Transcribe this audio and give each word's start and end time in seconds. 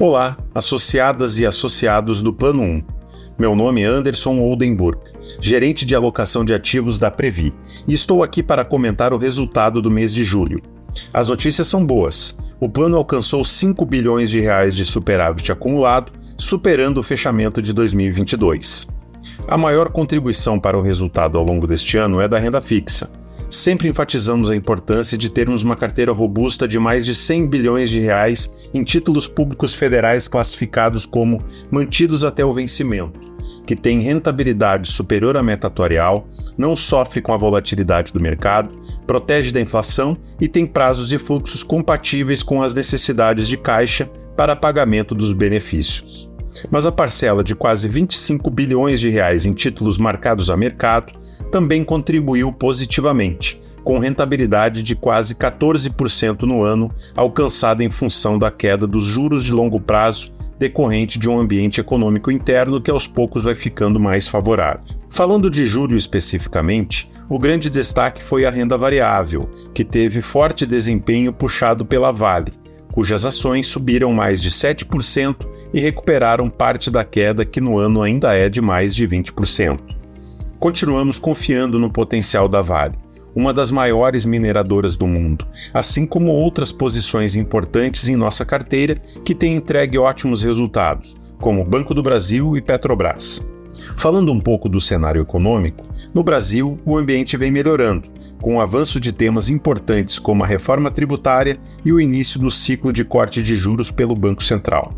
Olá, 0.00 0.34
associadas 0.54 1.38
e 1.38 1.44
associados 1.44 2.22
do 2.22 2.32
Plano 2.32 2.62
1. 2.62 2.82
Meu 3.38 3.54
nome 3.54 3.82
é 3.82 3.84
Anderson 3.84 4.38
Oldenburg, 4.38 4.98
gerente 5.38 5.84
de 5.84 5.94
alocação 5.94 6.42
de 6.42 6.54
ativos 6.54 6.98
da 6.98 7.10
Previ, 7.10 7.52
e 7.86 7.92
estou 7.92 8.22
aqui 8.22 8.42
para 8.42 8.64
comentar 8.64 9.12
o 9.12 9.18
resultado 9.18 9.82
do 9.82 9.90
mês 9.90 10.14
de 10.14 10.24
julho. 10.24 10.58
As 11.12 11.28
notícias 11.28 11.66
são 11.66 11.84
boas. 11.84 12.38
O 12.58 12.66
plano 12.66 12.96
alcançou 12.96 13.44
5 13.44 13.84
bilhões 13.84 14.30
de 14.30 14.40
reais 14.40 14.74
de 14.74 14.86
superávit 14.86 15.52
acumulado, 15.52 16.12
superando 16.38 16.96
o 16.96 17.02
fechamento 17.02 17.60
de 17.60 17.74
2022. 17.74 18.88
A 19.46 19.58
maior 19.58 19.90
contribuição 19.90 20.58
para 20.58 20.78
o 20.78 20.82
resultado 20.82 21.36
ao 21.36 21.44
longo 21.44 21.66
deste 21.66 21.98
ano 21.98 22.22
é 22.22 22.26
da 22.26 22.38
renda 22.38 22.62
fixa, 22.62 23.12
sempre 23.50 23.88
enfatizamos 23.88 24.48
a 24.48 24.56
importância 24.56 25.18
de 25.18 25.28
termos 25.28 25.62
uma 25.62 25.76
carteira 25.76 26.12
robusta 26.12 26.68
de 26.68 26.78
mais 26.78 27.04
de 27.04 27.14
100 27.14 27.48
bilhões 27.48 27.90
de 27.90 28.00
reais 28.00 28.54
em 28.72 28.84
títulos 28.84 29.26
públicos 29.26 29.74
federais 29.74 30.28
classificados 30.28 31.04
como 31.04 31.44
mantidos 31.70 32.22
até 32.22 32.44
o 32.44 32.52
vencimento, 32.54 33.18
que 33.66 33.74
tem 33.74 34.00
rentabilidade 34.00 34.90
superior 34.90 35.36
à 35.36 35.42
meta 35.42 35.66
atuarial, 35.66 36.28
não 36.56 36.76
sofre 36.76 37.20
com 37.20 37.34
a 37.34 37.36
volatilidade 37.36 38.12
do 38.12 38.20
mercado, 38.20 38.72
protege 39.06 39.50
da 39.50 39.60
inflação 39.60 40.16
e 40.40 40.46
tem 40.46 40.64
prazos 40.64 41.10
e 41.10 41.18
fluxos 41.18 41.64
compatíveis 41.64 42.42
com 42.42 42.62
as 42.62 42.72
necessidades 42.72 43.48
de 43.48 43.56
caixa 43.56 44.08
para 44.36 44.56
pagamento 44.56 45.14
dos 45.14 45.32
benefícios. 45.32 46.29
Mas 46.70 46.86
a 46.86 46.92
parcela 46.92 47.44
de 47.44 47.54
quase 47.54 47.88
25 47.88 48.50
bilhões 48.50 49.00
de 49.00 49.08
reais 49.08 49.46
em 49.46 49.52
títulos 49.52 49.98
marcados 49.98 50.50
a 50.50 50.56
mercado 50.56 51.12
também 51.50 51.84
contribuiu 51.84 52.52
positivamente, 52.52 53.60
com 53.82 53.98
rentabilidade 53.98 54.82
de 54.82 54.94
quase 54.94 55.34
14% 55.34 56.42
no 56.42 56.62
ano, 56.62 56.90
alcançada 57.14 57.82
em 57.82 57.90
função 57.90 58.38
da 58.38 58.50
queda 58.50 58.86
dos 58.86 59.04
juros 59.04 59.44
de 59.44 59.52
longo 59.52 59.80
prazo 59.80 60.34
decorrente 60.58 61.18
de 61.18 61.26
um 61.26 61.38
ambiente 61.38 61.80
econômico 61.80 62.30
interno 62.30 62.82
que 62.82 62.90
aos 62.90 63.06
poucos 63.06 63.42
vai 63.42 63.54
ficando 63.54 63.98
mais 63.98 64.28
favorável. 64.28 64.84
Falando 65.08 65.50
de 65.50 65.64
julho 65.64 65.96
especificamente, 65.96 67.10
o 67.30 67.38
grande 67.38 67.70
destaque 67.70 68.22
foi 68.22 68.44
a 68.44 68.50
renda 68.50 68.76
variável, 68.76 69.48
que 69.72 69.82
teve 69.82 70.20
forte 70.20 70.66
desempenho 70.66 71.32
puxado 71.32 71.86
pela 71.86 72.12
Vale, 72.12 72.52
cujas 72.92 73.24
ações 73.24 73.68
subiram 73.68 74.12
mais 74.12 74.42
de 74.42 74.50
7% 74.50 75.46
e 75.72 75.80
recuperaram 75.80 76.50
parte 76.50 76.90
da 76.90 77.04
queda 77.04 77.44
que 77.44 77.60
no 77.60 77.78
ano 77.78 78.02
ainda 78.02 78.34
é 78.34 78.48
de 78.48 78.60
mais 78.60 78.94
de 78.94 79.06
20% 79.06 80.00
continuamos 80.60 81.18
confiando 81.18 81.78
no 81.78 81.90
potencial 81.90 82.46
da 82.46 82.60
Vale, 82.60 82.94
uma 83.34 83.52
das 83.52 83.70
maiores 83.70 84.26
mineradoras 84.26 84.94
do 84.94 85.06
mundo, 85.06 85.46
assim 85.72 86.06
como 86.06 86.30
outras 86.32 86.70
posições 86.70 87.34
importantes 87.34 88.08
em 88.08 88.14
nossa 88.14 88.44
carteira 88.44 88.96
que 89.24 89.34
têm 89.34 89.56
entregue 89.56 89.96
ótimos 89.96 90.42
resultados, 90.42 91.18
como 91.40 91.64
Banco 91.64 91.94
do 91.94 92.02
Brasil 92.02 92.56
e 92.58 92.60
Petrobras. 92.60 93.50
Falando 93.96 94.30
um 94.30 94.38
pouco 94.38 94.68
do 94.68 94.80
cenário 94.80 95.22
econômico, 95.22 95.86
no 96.12 96.22
Brasil 96.22 96.78
o 96.84 96.98
ambiente 96.98 97.38
vem 97.38 97.50
melhorando, 97.50 98.10
com 98.42 98.56
o 98.56 98.60
avanço 98.60 99.00
de 99.00 99.12
temas 99.12 99.48
importantes 99.48 100.18
como 100.18 100.44
a 100.44 100.46
reforma 100.46 100.90
tributária 100.90 101.58
e 101.82 101.90
o 101.90 102.00
início 102.00 102.38
do 102.38 102.50
ciclo 102.50 102.92
de 102.92 103.04
corte 103.04 103.42
de 103.42 103.56
juros 103.56 103.90
pelo 103.90 104.14
Banco 104.14 104.42
Central. 104.42 104.92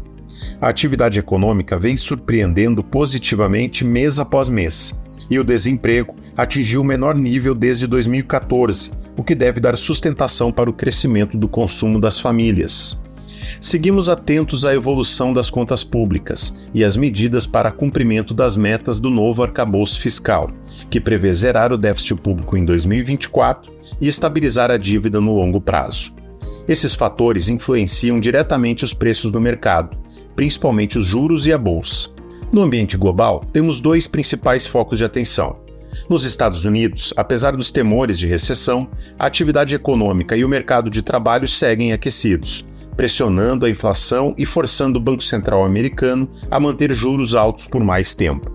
A 0.60 0.68
atividade 0.68 1.18
econômica 1.18 1.78
vem 1.78 1.96
surpreendendo 1.96 2.84
positivamente 2.84 3.84
mês 3.84 4.18
após 4.18 4.48
mês, 4.48 4.98
e 5.30 5.38
o 5.38 5.44
desemprego 5.44 6.14
atingiu 6.36 6.80
o 6.80 6.84
menor 6.84 7.16
nível 7.16 7.54
desde 7.54 7.86
2014, 7.86 8.92
o 9.16 9.22
que 9.22 9.34
deve 9.34 9.60
dar 9.60 9.76
sustentação 9.76 10.52
para 10.52 10.70
o 10.70 10.72
crescimento 10.72 11.36
do 11.36 11.48
consumo 11.48 12.00
das 12.00 12.18
famílias. 12.18 13.00
Seguimos 13.60 14.08
atentos 14.08 14.64
à 14.64 14.74
evolução 14.74 15.32
das 15.32 15.48
contas 15.48 15.84
públicas 15.84 16.66
e 16.74 16.82
às 16.82 16.96
medidas 16.96 17.46
para 17.46 17.70
cumprimento 17.70 18.34
das 18.34 18.56
metas 18.56 18.98
do 18.98 19.08
novo 19.08 19.42
arcabouço 19.42 20.00
fiscal, 20.00 20.50
que 20.90 21.00
prevê 21.00 21.32
zerar 21.32 21.72
o 21.72 21.78
déficit 21.78 22.16
público 22.16 22.56
em 22.56 22.64
2024 22.64 23.72
e 24.00 24.08
estabilizar 24.08 24.70
a 24.70 24.76
dívida 24.76 25.20
no 25.20 25.34
longo 25.34 25.60
prazo. 25.60 26.16
Esses 26.66 26.94
fatores 26.94 27.48
influenciam 27.48 28.18
diretamente 28.18 28.84
os 28.84 28.92
preços 28.92 29.30
do 29.30 29.40
mercado, 29.40 29.96
principalmente 30.34 30.98
os 30.98 31.06
juros 31.06 31.46
e 31.46 31.52
a 31.52 31.58
bolsa. 31.58 32.10
No 32.52 32.62
ambiente 32.62 32.96
global, 32.96 33.44
temos 33.52 33.80
dois 33.80 34.06
principais 34.06 34.66
focos 34.66 34.98
de 34.98 35.04
atenção. 35.04 35.56
Nos 36.08 36.24
Estados 36.24 36.64
Unidos, 36.64 37.12
apesar 37.16 37.56
dos 37.56 37.70
temores 37.70 38.18
de 38.18 38.26
recessão, 38.26 38.88
a 39.18 39.26
atividade 39.26 39.74
econômica 39.74 40.36
e 40.36 40.44
o 40.44 40.48
mercado 40.48 40.90
de 40.90 41.02
trabalho 41.02 41.46
seguem 41.46 41.92
aquecidos, 41.92 42.66
pressionando 42.96 43.64
a 43.64 43.70
inflação 43.70 44.34
e 44.36 44.44
forçando 44.44 44.98
o 44.98 45.02
Banco 45.02 45.22
Central 45.22 45.64
americano 45.64 46.28
a 46.50 46.60
manter 46.60 46.92
juros 46.92 47.34
altos 47.34 47.66
por 47.66 47.82
mais 47.82 48.14
tempo. 48.14 48.50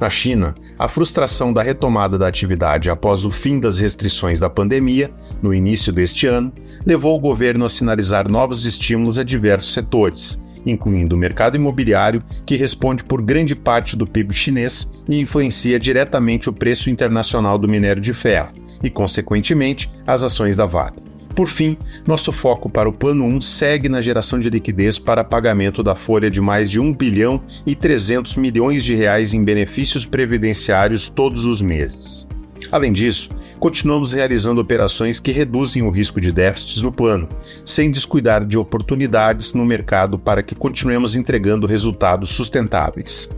Na 0.00 0.08
China, 0.08 0.54
a 0.78 0.88
frustração 0.88 1.52
da 1.52 1.62
retomada 1.62 2.16
da 2.16 2.26
atividade 2.26 2.88
após 2.88 3.24
o 3.24 3.30
fim 3.30 3.60
das 3.60 3.78
restrições 3.78 4.40
da 4.40 4.48
pandemia, 4.48 5.10
no 5.42 5.52
início 5.52 5.92
deste 5.92 6.26
ano, 6.26 6.52
levou 6.86 7.16
o 7.16 7.20
governo 7.20 7.66
a 7.66 7.68
sinalizar 7.68 8.26
novos 8.28 8.64
estímulos 8.64 9.18
a 9.18 9.22
diversos 9.22 9.74
setores, 9.74 10.42
incluindo 10.64 11.14
o 11.14 11.18
mercado 11.18 11.56
imobiliário, 11.56 12.22
que 12.46 12.56
responde 12.56 13.04
por 13.04 13.22
grande 13.22 13.54
parte 13.54 13.96
do 13.96 14.06
PIB 14.06 14.34
chinês 14.34 14.92
e 15.08 15.18
influencia 15.18 15.78
diretamente 15.78 16.48
o 16.48 16.52
preço 16.52 16.90
internacional 16.90 17.58
do 17.58 17.68
minério 17.68 18.02
de 18.02 18.12
ferro 18.12 18.52
e, 18.82 18.90
consequentemente, 18.90 19.90
as 20.06 20.22
ações 20.22 20.56
da 20.56 20.66
Vale. 20.66 21.10
Por 21.34 21.48
fim, 21.48 21.76
nosso 22.06 22.32
foco 22.32 22.68
para 22.68 22.88
o 22.88 22.92
Plano 22.92 23.24
1 23.24 23.40
segue 23.40 23.88
na 23.88 24.00
geração 24.00 24.38
de 24.38 24.50
liquidez 24.50 24.98
para 24.98 25.24
pagamento 25.24 25.82
da 25.82 25.94
folha 25.94 26.30
de 26.30 26.40
mais 26.40 26.68
de 26.68 26.80
1 26.80 26.92
bilhão 26.92 27.42
e 27.64 27.74
300 27.74 28.36
milhões 28.36 28.84
de 28.84 28.94
reais 28.94 29.32
em 29.32 29.44
benefícios 29.44 30.04
previdenciários 30.04 31.08
todos 31.08 31.44
os 31.44 31.62
meses. 31.62 32.28
Além 32.70 32.92
disso, 32.92 33.30
continuamos 33.58 34.12
realizando 34.12 34.60
operações 34.60 35.18
que 35.18 35.32
reduzem 35.32 35.82
o 35.82 35.90
risco 35.90 36.20
de 36.20 36.32
déficits 36.32 36.82
no 36.82 36.92
plano, 36.92 37.28
sem 37.64 37.90
descuidar 37.90 38.44
de 38.44 38.56
oportunidades 38.56 39.52
no 39.52 39.64
mercado 39.64 40.18
para 40.18 40.42
que 40.42 40.54
continuemos 40.54 41.14
entregando 41.14 41.66
resultados 41.66 42.30
sustentáveis. 42.30 43.28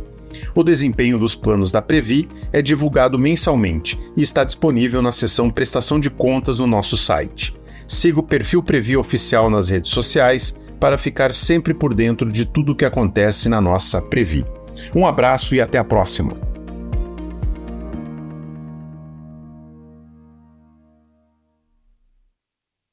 O 0.55 0.63
desempenho 0.63 1.19
dos 1.19 1.35
planos 1.35 1.71
da 1.71 1.81
Previ 1.81 2.29
é 2.53 2.61
divulgado 2.61 3.19
mensalmente 3.19 3.99
e 4.17 4.23
está 4.23 4.45
disponível 4.45 5.03
na 5.03 5.13
seção 5.13 5.51
Prestação 5.51 6.01
de 6.01 6.11
Contas 6.11 6.59
no 6.59 6.67
nosso 6.67 6.97
site. 6.97 7.55
Siga 7.87 8.21
o 8.21 8.23
perfil 8.23 8.63
Previ 8.63 8.97
oficial 8.97 9.51
nas 9.51 9.69
redes 9.69 9.91
sociais 9.91 10.61
para 10.81 10.99
ficar 10.99 11.33
sempre 11.33 11.73
por 11.73 11.95
dentro 11.95 12.31
de 12.31 12.45
tudo 12.45 12.73
o 12.73 12.77
que 12.77 12.85
acontece 12.85 13.49
na 13.49 13.61
nossa 13.61 14.01
Previ. 14.01 14.45
Um 14.95 15.07
abraço 15.07 15.55
e 15.55 15.61
até 15.61 15.79
a 15.79 15.85
próxima! 15.85 16.52